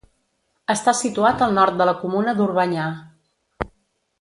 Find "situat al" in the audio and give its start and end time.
0.99-1.53